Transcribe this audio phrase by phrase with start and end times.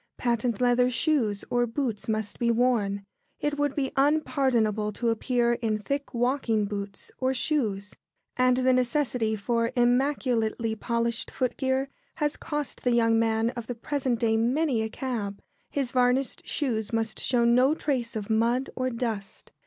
[0.17, 3.05] Patent leather shoes or boots must be worn.
[3.39, 7.93] It would be unpardonable to appear in thick walking boots or shoes;
[8.35, 14.19] and the necessity for immaculately polished footgear has cost the young man of the present
[14.19, 15.39] day many a cab.
[15.69, 19.51] His varnished shoes must show no trace of mud or dust.